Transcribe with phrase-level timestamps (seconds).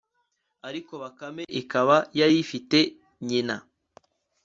[0.67, 2.77] ariko bakame ikaba yari ifite
[3.27, 3.55] nyina